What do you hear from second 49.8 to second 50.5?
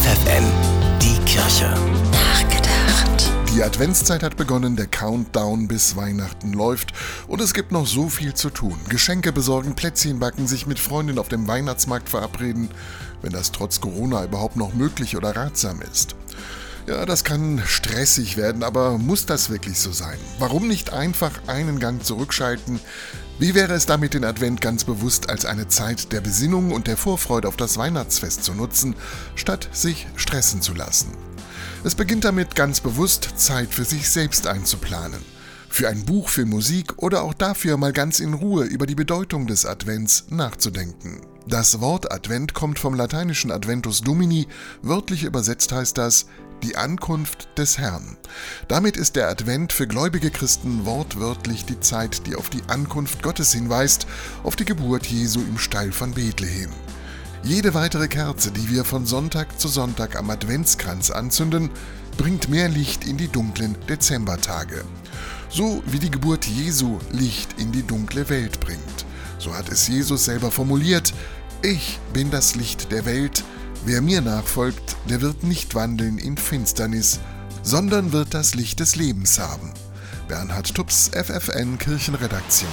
gläubige